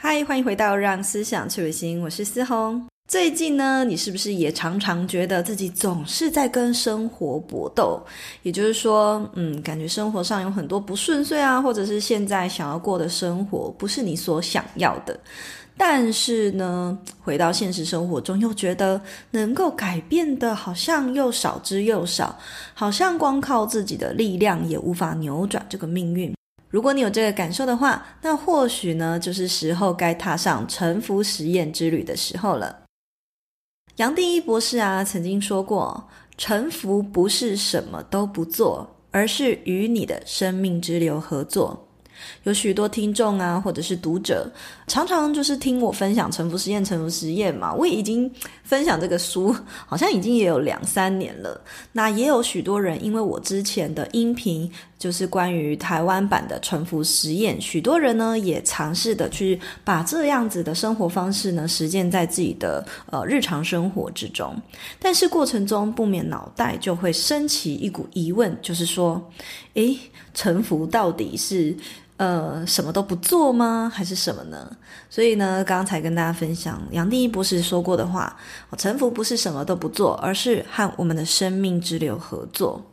[0.00, 2.80] 嗨，欢迎回到让思想去旅行，我是思红。
[3.08, 8.00] 最近呢，你是不是也常常觉得自己总是在跟生活搏斗？
[8.44, 15.18] 也就是说，嗯，感觉生活上有很多不顺遂啊，或者是现在想要过的生活不是你所想要的。
[15.76, 19.00] 但是呢，回到现实生活中，又觉得
[19.32, 22.38] 能够改变的，好像又少之又少，
[22.72, 26.32] 好像光靠自己的力量也无法扭转这个命运。
[26.70, 32.84] 如果你有这个感受的话，那或许呢，就是时候该踏上臣服实验之旅的时候了。
[33.96, 41.86] 杨定一博士啊，曾经说过，臣服不是什么都不做，而是与你的生命之流合作。
[42.42, 44.50] 有许多听众啊，或者是读者，
[44.88, 47.72] 常常就是听我分享《臣服实验》《沉浮实验》嘛。
[47.72, 48.28] 我已经
[48.64, 49.54] 分享这个书，
[49.86, 51.60] 好像已经也有两三年了。
[51.92, 64.54] 那也有许多人，因为我之前的音频就是关于台湾版的《臣服实验》，许多人呢也尝试的去把这样子的生活方式呢实践在自己的呃日常生活之中。
[64.98, 69.30] 但是过程中不免脑袋就会升起一股疑问，就是说，
[69.74, 69.96] 诶，
[70.34, 71.76] 臣服到底是？
[72.18, 73.88] 呃，什么都不做吗？
[73.94, 74.68] 还是什么呢？
[75.08, 78.36] 所以呢，刚才跟大家分享杨定一博士说过的话：
[78.76, 82.84] 臣服不是什么都不做，而是和我们的生命之流合作。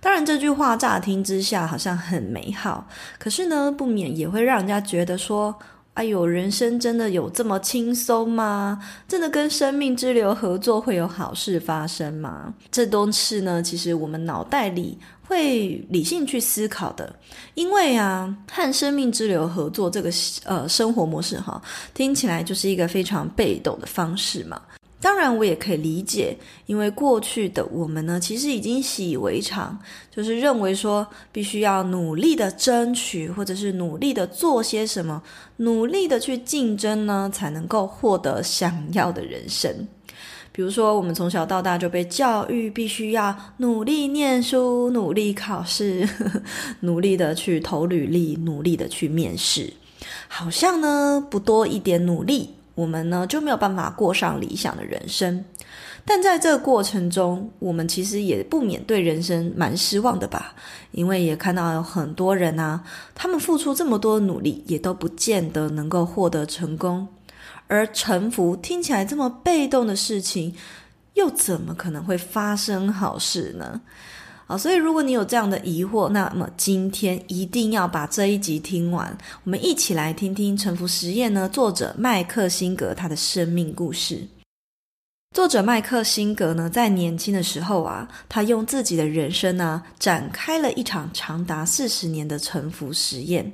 [0.00, 5.54] 当然，这句话乍听之下好像很美好，可是呢，不免也会让人家觉得说：
[5.94, 8.80] 哎呦，人生真的有这么轻松吗？
[9.06, 12.54] 真的跟生命之流合作会有好事发生吗？
[12.70, 14.98] 这都是呢，其实我们脑袋里。
[15.30, 17.14] 会理性去思考的，
[17.54, 20.10] 因为啊，和生命之流合作这个
[20.42, 21.62] 呃生活模式哈，
[21.94, 24.60] 听起来就是一个非常被动的方式嘛。
[25.00, 29.78] 当然，我也可以理解，因为过去的我们呢，其实已经习以为常，
[30.14, 35.22] 就是认为说必须要努力的争取，或者是努力的做些什么，
[35.56, 39.88] 努力的去竞争呢，才能够获得想要的人生。
[40.52, 46.06] 比如说，我们从小到大就被教育必须要努力念书、努力考试、
[46.80, 49.72] 努力的去投履历、努力的去面试，
[50.28, 55.44] 好像呢不多一点努力，我们呢就没有办法过上理想的人生。
[56.04, 60.54] 但在这个过程中，我们其实也不免对人生蛮失望的吧？
[60.92, 62.82] 因为也看到有很多人啊，
[63.14, 67.06] 他们付出这么多努力，也都不见得能够获得成功。
[67.66, 70.54] 而臣服听起来这么被动的事情，
[71.14, 73.80] 又怎么可能会发生好事呢？
[74.50, 84.26] 啊，所以如果你有这样的疑惑，那么今天一定要把这一集听完，我们一起来听听《沉浮实验》呢，作者麦克辛格他的生命故事。
[85.36, 93.52] 作者麦克辛格呢，在年轻的时候啊，他用自己的人生呢，展开了一场长达四十年的沉浮实验。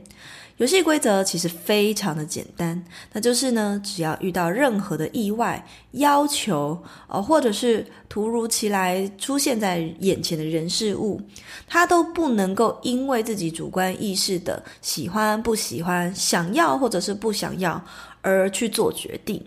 [0.59, 5.63] 游戏规则其实非常的简单，那就是呢，只要遇到任何的意外、
[5.93, 11.21] 要求，呃，或者是突如其来出现在眼前的人事物，
[11.67, 17.85] 他都不能够因为自己主观意识的喜欢不喜欢、想要或者是不想要
[18.23, 19.45] 而去做决定。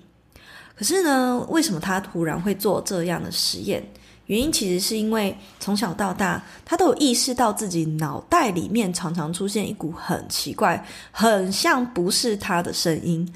[0.75, 3.83] 可是呢，为什么他突然会做这样的实验？
[4.29, 13.27] 原因其实是因为从小到大，他都有意识到自己脑袋里面常常出现一股很奇怪、很像不是他的声音，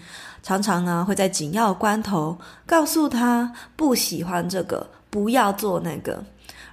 [0.44, 2.38] 常常啊会在紧要关头
[2.68, 6.24] 告诉他不喜欢这个，不要做那个。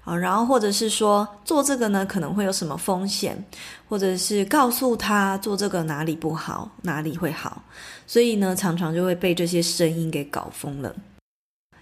[0.05, 3.43] 啊，然后或者是说做这个呢可能会有什么风险，
[3.89, 7.63] 或者是告诉他做这个哪里不好，哪里会好，
[8.07, 10.95] 所以呢常常就会被这些声音给搞疯了。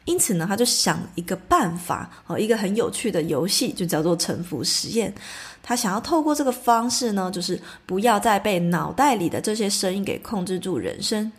[0.08, 5.12] 因此呢，他就想一个办法，哦，一个很有趣的游戏，就叫做沉浮实验。
[5.62, 11.30] 他想要透过这个方式呢，就是不要再被脑袋里的这些声音给控制住人生。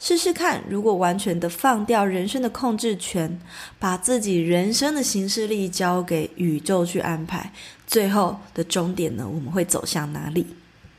[0.00, 3.38] 试试看，如果完全的放掉人生的控制权，
[3.78, 7.52] 把自己人生的行事力交给宇宙去安排，
[7.86, 10.46] 最后的终点呢，我们会走向哪里？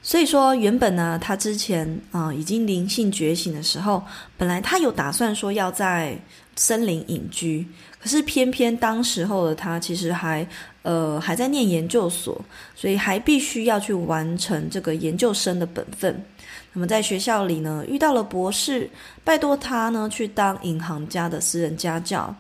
[0.04, 4.04] 所以说，原本呢，他之前啊、已经灵性觉醒的时候，
[4.38, 6.16] 本来他有打算说要在
[6.55, 7.67] 森林隐居，
[7.99, 10.47] 可是偏偏当时候的他其实还
[10.83, 12.39] 呃还在念研究所，
[12.75, 16.23] 所以还必须要去完成这个研究生的本分。
[16.71, 18.89] 那么在学校里呢，遇到了博士，
[19.23, 22.33] 拜托他呢去当银行家的私人家教，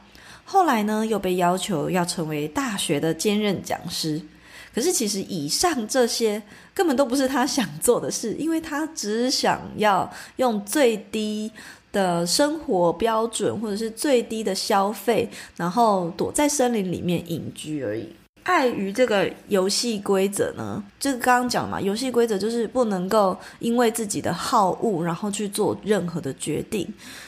[0.43, 4.21] 后来呢又被要求要成为大学的兼任讲师。
[4.73, 6.41] 可是其实以上这些
[6.73, 11.49] 根本都不是他想做的事，因为他只想要用最低
[11.95, 18.09] 的生活标准，或者是最低的消费，然后躲在森林里面隐居而已。
[18.43, 26.85] 碍于这个游戏规则呢，就是刚刚讲嘛，游戏规则就是不能够因为自己的好恶，然后去做任何的决定。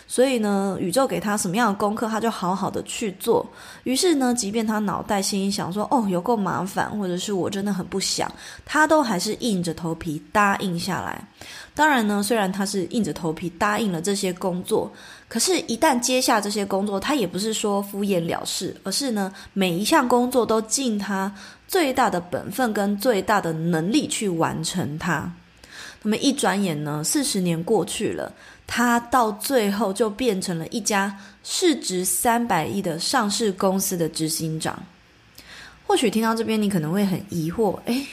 [0.08, 3.46] 所以呢，宇宙给他什么样的功课，他就好好的去做。
[3.84, 8.32] 于是呢，即便他脑袋心里想说：“哦，有够麻烦，或者是我真的很不想”，
[8.66, 11.22] 他都还是硬着头皮答应下来。
[11.76, 14.90] 当然呢，虽然他是硬着头皮答应了这些工作。
[15.30, 21.30] 可是，一旦接下这些工作，他也不是说敷衍了事，而是呢，每一项工作都尽他
[21.68, 25.30] 最大的本分跟最大的能力去完成它。
[26.02, 28.32] 那么一转眼呢，四十年过去了，
[28.68, 34.78] 他到最后就变成了一家市值三百亿的上市公司的执行长。
[35.88, 38.06] 或许听到这边，你可能会很疑惑，诶，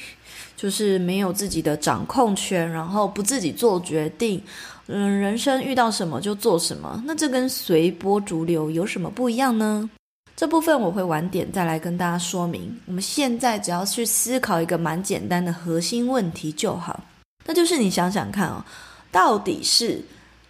[0.56, 4.40] 就是没有自己的掌控权，然后不自己做决定。
[4.86, 9.90] 嗯，人生遇到什么就做什么，那这跟随波逐流有什么不一样呢？
[10.36, 12.76] 这部分我会晚点再来跟大家说明。
[12.86, 17.02] 我们现在只要去思考一个蛮简单的核心问题就好，
[17.46, 18.64] 那就是你想想看哦，
[19.10, 20.02] 到底是，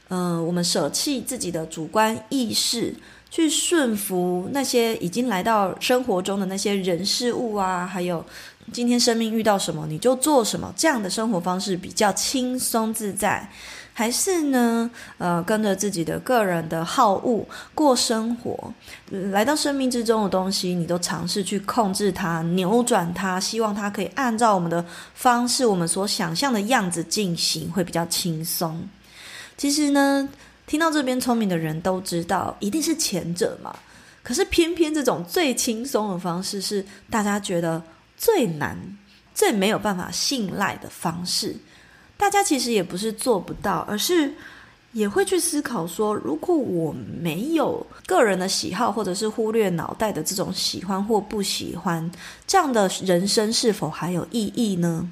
[0.09, 2.95] 呃，我们舍弃自己的主观意识，
[3.31, 8.25] 去顺服那些已经来到生活中的那些人事物啊，还有
[8.73, 13.49] 今天生命遇到什么你就做什么，这样的生活方式比较轻松自在。
[13.97, 17.47] 还是呢，呃，跟着自己的个人的好恶
[17.77, 18.75] 过生活，
[19.31, 24.85] 来到生命之中的东西，你都尝试去控制它、扭转它，希望它可以按照我们的
[25.15, 28.83] 方式、我们所想象的样子进行，会比较轻松。
[29.57, 30.29] 其实呢，
[30.67, 33.75] 听到这边聪明的人都知道，一定是前者嘛。
[34.23, 37.83] 可是偏偏这种最轻松的方式，是大家觉得
[38.17, 38.79] 最难、
[39.35, 41.55] 最没有办法信赖的方式。
[42.17, 44.33] 大家其实也不是做不到，而是
[44.93, 52.11] 也会去思考说，如果我没有个人的喜好，或者是忽略脑袋的这种喜欢或不喜欢，
[52.47, 55.11] 这样的人生是否还有意义呢？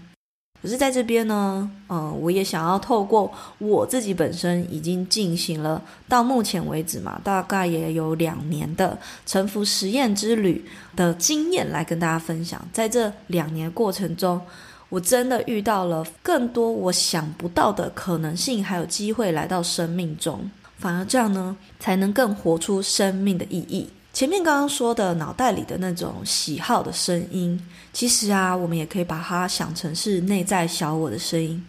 [0.62, 10.64] 可是在这边呢，嗯，我也想要透过我自己本身已经进行了到目前为止嘛，大概也有两年的沉浮实验之旅
[10.94, 14.40] 的经验来跟大家分享，在这两年过程中。
[14.88, 23.88] 我真的遇到了更多我想不到的可能性，还有机会来到生命中，反而这样呢，才能更活出生命的意义。
[24.12, 27.58] 前面刚刚说的脑袋里的那种喜好的声音，
[27.94, 31.64] 其实啊，我们也可以把它想成是内在小我的声音。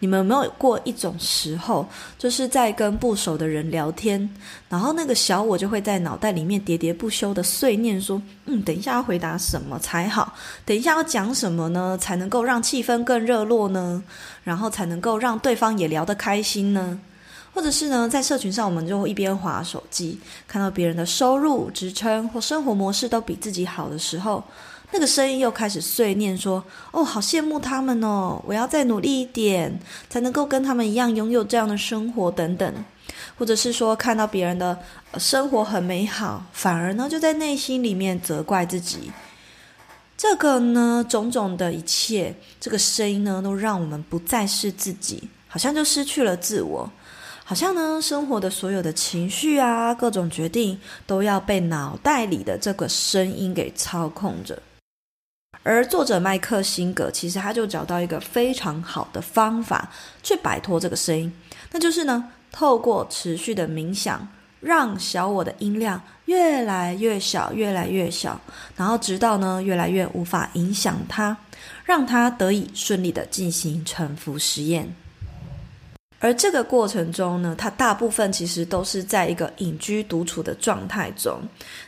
[0.00, 1.86] 你们有没有过一种时候，
[2.18, 4.28] 就是在跟不熟的人聊天，
[4.68, 10.34] 然后那个小我就会在脑袋里面喋喋不休的碎念说：“嗯，等一下要回答什么才好？
[10.64, 14.02] 等一下要讲什么呢，才能够让气氛更热络呢？
[14.42, 16.98] 然后才能够让对方也聊得开心呢？
[17.54, 20.18] 或者是呢，在社群上，我们就一边滑手机，
[20.48, 24.42] 看到别人的收入、职称或生活模式都比自己好的时候。”
[24.92, 26.62] 那个声音又开始碎念说
[26.92, 28.40] ：“哦，好羡慕他们哦！
[28.46, 29.76] 我要再努力一点，
[30.08, 32.72] 才能够跟他们一样拥有这样的生活等等。”
[33.36, 34.78] 或者是说，看到别人的
[35.18, 39.10] 生活很美好，反而呢就在内心里面责怪自己。
[40.16, 46.88] 这个呢，种种的一切，这个声音呢，都让我们不再是自己，好像就失去了自我，
[47.46, 54.58] 好像呢，生活的所有的情绪啊，各种决定都要被脑袋里的这个声音给操控着。
[55.62, 59.90] 而作者麦克辛格其实他就找到一个非常好的方法
[60.22, 61.30] 去摆脱这个声音，
[61.70, 64.26] 那就是呢，透过持续的冥想，
[64.60, 68.40] 让小我的音量越来越小，越来越小，
[68.74, 71.36] 然后直到呢越来越无法影响它，
[71.84, 74.94] 让它得以顺利的进行沉浮实验。
[76.24, 81.38] 而这个过程中呢，他大部分其实都是在一个隐居独处的状态中。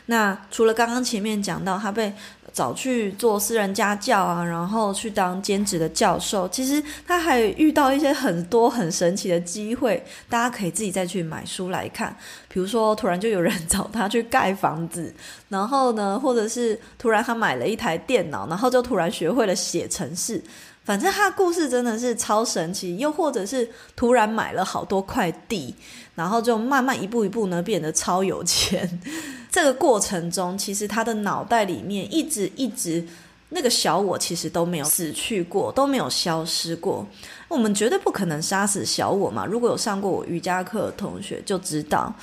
[0.05, 2.13] 那除了刚刚前面讲到他被
[2.53, 6.47] 找去做私人家教啊，然后去当兼职的教授。
[6.49, 12.15] 其实他还遇到一些很多很神奇的机会，大家可以自己再去买书来看。
[12.47, 15.11] 比如说，突然就有人 找他去盖房子，
[15.49, 20.39] 然后呢，或者是突然他买了一台电脑，然后就突然学会了写程式。
[20.87, 25.75] 反正他的故事真的是超神奇，又或者是突然买了好多块地，
[26.15, 28.89] 然后就慢慢一步一步呢变得超有钱。
[29.51, 33.05] 这个过程中，其实他的脑袋里面一直一直
[33.49, 37.05] 那个小我其实都没有死去过，都没有消失过。
[37.49, 39.45] 我们绝对不可能杀死小我嘛！
[39.45, 42.15] 如果有上过我瑜伽课的同学就知道，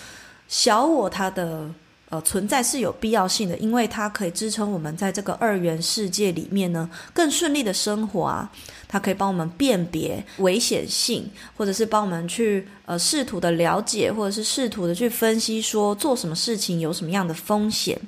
[0.48, 1.68] 小我他的。
[2.14, 8.48] 呃，存在是有必要性的，因为它可以支撑我们在这个二元世界里面呢，更顺利的生活啊。
[8.86, 18.00] 它可以帮我们辨别危险性，或者是帮我们去呃试图的了解，或者是试图的去分析说做什么事情有什么样的风险。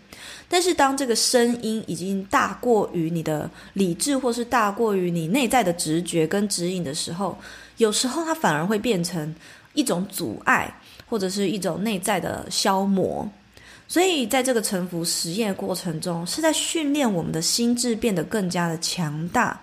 [0.48, 7.36] 但是当这个声音已经大过于你的理智，或是大过于你内在的直觉跟指引的时候，
[7.78, 9.34] 有时候它反而会变成
[9.74, 10.72] 一种阻碍，
[11.08, 13.28] 或者是一种内在的消磨。
[13.88, 19.60] 所以，在这个沉浮实验过程中，是在训练我们的心智变得更加的强大，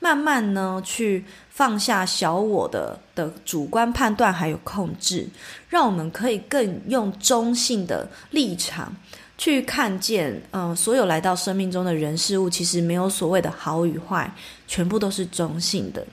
[0.00, 5.28] 慢慢呢去放下小我的的主观判断还有控制，
[5.68, 8.94] 让我们可以更用中性的立场
[9.36, 14.32] 去看见，嗯、所有来到生命中的人事物，其实没有所谓的好与坏，
[14.66, 16.06] 全部都是中性的。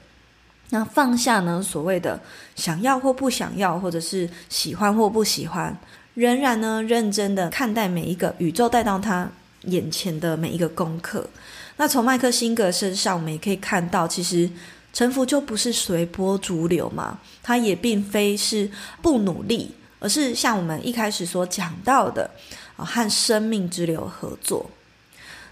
[0.69, 2.19] 那放下呢，所谓的
[2.55, 5.73] 想要或不想要，或者是喜欢或不喜欢。
[6.15, 9.29] 仍然呢，认真的看待每一个宇宙带到他
[9.63, 11.27] 眼前的每一个功课。
[11.75, 14.49] 那从麦克辛格身上，我们也可以看到，其实
[14.93, 22.31] 臣服就不是随波逐流嘛，他也并非是不努力，而是像我们一开始所讲到的，
[22.77, 24.69] 啊，和生命之流合作。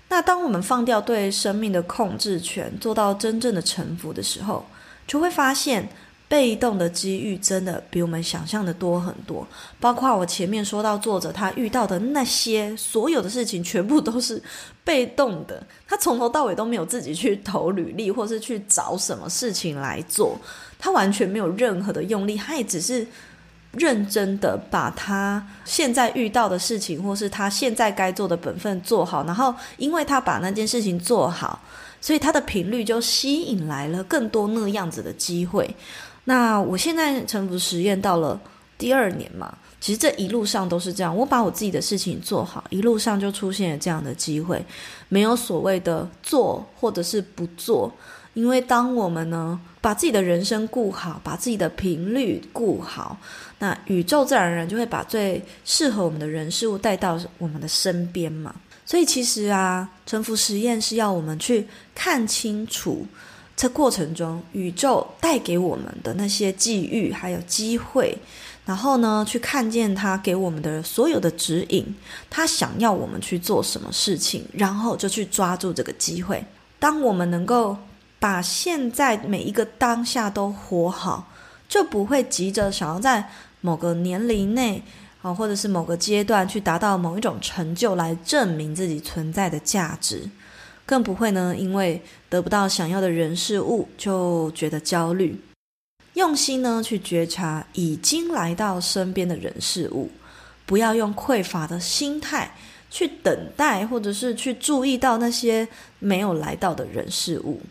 [0.07, 4.65] 那当我们放掉对生命的控制权，做到真正的臣服的时候，
[5.05, 5.89] 就会发现。
[6.33, 9.47] 被动的机遇真的比我们想象的多很多，
[9.79, 14.41] 包括我前面说到作者他遇到的那些所有的事情，全部都是
[14.83, 15.61] 被动的。
[15.87, 20.35] 他从头到尾都没有自己去投履历，或是去找什么事情来做，
[20.79, 23.05] 他完全没有任何的用力，他也只是
[23.73, 29.23] 认真的把他现在遇到的事情，或是他现在该做的本分做好。
[29.25, 31.61] 然后，因为他把那件事情做好，
[32.03, 35.73] 所以它的频率就吸引来了更多那样子的机会。
[36.25, 38.37] 那我现在臣服实验到了
[38.77, 44.61] 第二年嘛，其实这一路上都是这样，我把我自己的事情做好，一路上就出现了这样的机会，
[45.07, 47.89] 没有所谓的做或者是不做，
[48.33, 53.17] 因为当我们呢把自己的人生顾好，把自己的频率顾好，
[53.59, 58.53] 那宇宙自然而然就会把最适合我们的人事物带到我们的身边嘛。
[58.85, 63.05] 所以其实啊，臣服实验是要我们去看清楚。
[63.55, 68.17] 这过程中，宇宙带给我们的那些际遇，还有机会，
[68.65, 71.95] 然后呢，去看见他给我们的所有的指引，
[72.31, 76.43] 他想要我们去做什么事情，然后就去抓住这个机会。
[76.79, 77.77] 当我们能够
[78.17, 81.31] 把现在每一个当下都活好，
[81.69, 83.29] 就不会急着想要在
[83.61, 84.81] 某个年龄内
[85.23, 90.29] 啊，或者是某个阶段去达到某一种成就来证明自己存在的价值。
[90.85, 91.99] 更不会呢，因为
[92.29, 95.41] 得不到想要的人事物就觉得焦虑。
[96.15, 100.11] 用心呢去觉察已经来到身边的人事物，
[100.65, 102.53] 不要用匮乏的心态
[102.91, 105.67] 去等待，或者是去注意到那些
[105.99, 107.61] 没有来到的人事物，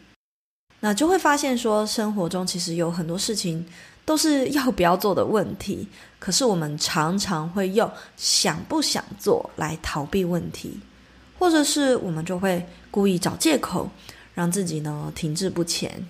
[0.80, 3.64] 那就会发现说，生活中其实有很多事情
[4.04, 10.80] 都是要不要做的问题，可是我们常常会用想不想做来逃避问题。
[11.38, 13.90] 或者是我们就会故意找借口，
[14.32, 16.06] 让自己呢停滞不前。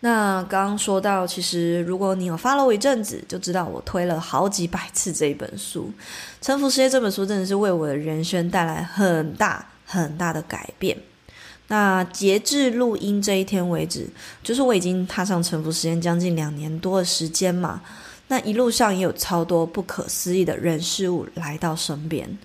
[0.00, 5.90] 那刚刚说到，其实如果你有 follow 我一阵子，就知道我推了好几百次这一本书
[6.44, 10.98] 《沉浮世界》这本书，真的是为我的人生带来很大很大的改变。
[11.68, 14.06] 那截至录音这一天为止，
[14.42, 17.80] 就是我已经踏上沉浮实验将近两年多的时间嘛。
[18.28, 22.38] 那一路上也有超多不可思议的人事物来到身边。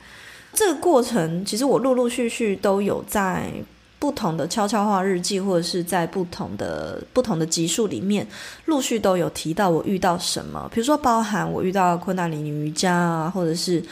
[0.53, 3.51] 这个过程，其实我陆陆续续都有在
[3.97, 8.25] 不同的悄悄话日记，或者是在不同的不同的集数里面，
[8.65, 10.69] 陆续都有提到我遇到什么。
[10.73, 13.83] 比如说，包含我遇到昆达里尼瑜伽啊，或者是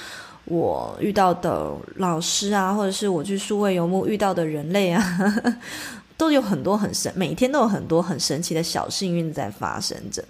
[0.48, 5.02] 我遇到的老师啊，或者是我去数位游牧遇到的人类啊，
[6.18, 10.24] 都有很多很神，每天都有很多很神奇的小幸运在发生着。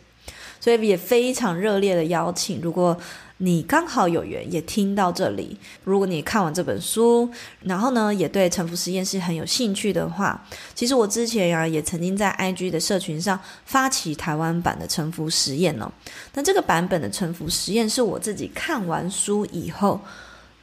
[0.60, 2.98] 所以也非常热烈的邀请，如果
[3.39, 7.29] 你刚好有缘也听到这里，如果你看完这本书，
[7.62, 15.91] 然后呢也对沉浮实验室很有兴趣的话，其实我之前呀、啊、也曾经在 IG 的社群上发起台湾版的沉浮实验哦。
[16.34, 20.01] 那这个版本的沉浮实验是我自己看完书以后，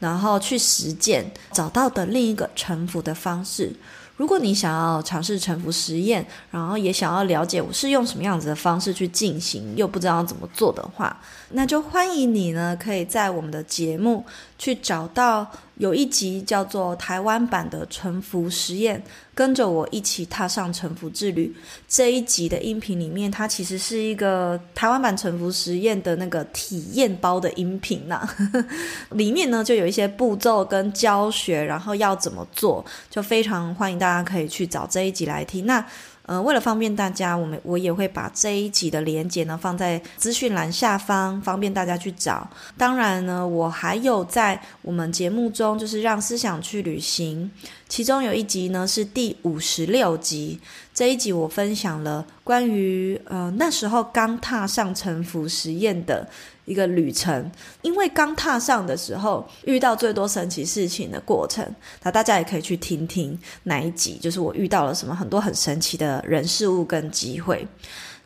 [0.01, 3.73] 然后去实践找到的另一个沉浮的方式。
[4.17, 14.25] 如果你想要尝试沉浮实验，然后也想要了解我是用什么样子的方式去进行，又不知道怎么做的话，那就欢迎你呢，可以在我们的节目
[14.59, 15.47] 去找到
[15.77, 19.03] 有一集叫做台湾版的臣服实验，
[19.35, 21.55] 跟着我一起踏上臣服之旅。
[21.89, 28.29] 这一集的音频里面，它其实是一个台湾版臣服实验的那个体验包的音频呐，
[29.11, 35.67] 里面呢就有一些步骤跟教学，然后要怎么做，就非常欢迎大家可以去找这一集来听。
[35.67, 35.85] 那
[36.27, 42.49] 呃，为了方便大家，我们我也会把这一集的连接呢放在资讯栏下方，方便大家去找。
[42.79, 47.51] 当然呢，我还有在我们节目中，就是让思想去旅行，
[47.89, 50.59] 其中有一集呢是第五十六集。
[50.95, 56.27] 这一集我分享了关于呃那时候刚踏上沉浮实验的
[56.65, 57.51] 一个旅程，
[57.83, 61.65] 因为刚踏上的时候遇到最多神奇事情的过程，
[62.03, 67.67] 那大家也可以去听听哪一集，就是我遇到了什么很多很神奇的人事物跟机会。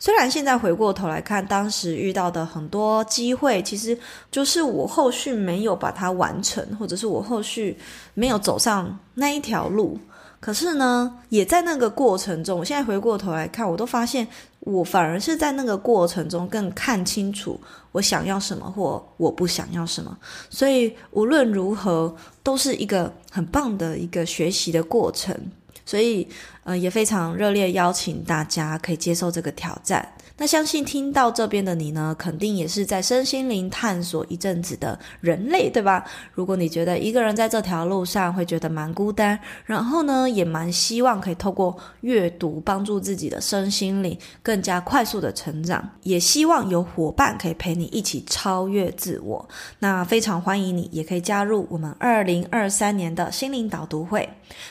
[0.01, 3.97] 虽然现在回过头来看，当时遇到的很多机会，其实
[4.31, 7.77] 就是我后续没有把它完成，或者是我后续
[8.13, 9.99] 没有走上那一条路。
[10.39, 14.25] 可是呢，也在那个过程中，我现在回过头来看，我都发现
[14.61, 17.59] 我反而是在那个过程中更看清楚
[17.91, 20.17] 我想要什么或我不想要什么。
[20.49, 25.35] 所以无论如何，都是一个很棒的一个学习的过程。
[25.85, 26.27] 所以，
[26.65, 30.07] 呃，也非常热烈邀请大家可以接受这个挑战。
[30.39, 36.03] 那相信听到这边的你呢，肯定也是在身心灵探索一阵子的人类，对吧？
[36.33, 49.45] 如果你觉得一个人在这条路上会觉得蛮孤单，然后呢，也蛮希望可以透过阅读帮助自己的身心灵更加快速的成长，也希望有伙伴可以陪你一起超越自我。
[49.79, 54.27] 那非常欢迎你，也可以加入我们二零二三年的心灵导读会。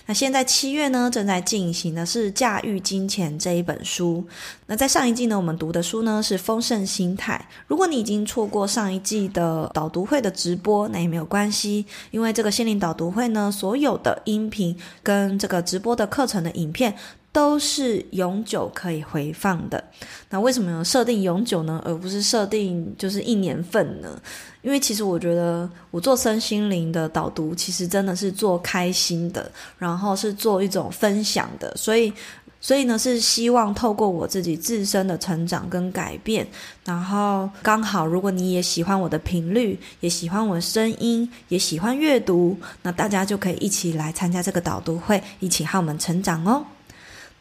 [0.06, 4.24] 那现在七月呢，正在进行的是《驾驭金钱》这一本书。
[4.66, 7.46] 那在上一季呢，我们读的书呢是丰盛心态。
[7.66, 16.94] 如果你已经错过上一季的导读会的直播，那也没有关系，因为这个心灵导读会呢，所有的音频跟这个直播的课程的影片
[17.32, 19.82] 都是永久可以回放的。
[20.30, 24.20] 那为什么要设定永久呢，而不是设定就是一年份呢？
[24.62, 32.12] 因为其实我觉得我做身心灵的导读，其实真的是做开心的，然后是做一种分享的，所以。
[32.60, 36.46] 所以呢，是希望透过我自己自身的成长跟改变，
[36.84, 46.66] 然后刚好，如果你也喜欢我的频率，也喜欢我的声音，也喜欢阅读，那大家就可以一起来参加这个导读会，一起和我们成长哦。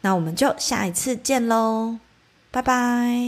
[0.02, 1.98] 那我们就下一次见喽，
[2.52, 3.18] 拜拜。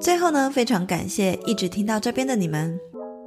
[0.00, 2.78] 最后呢，非常感谢一直听到这边的你们。